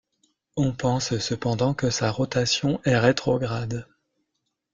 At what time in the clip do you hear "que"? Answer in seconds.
1.75-1.91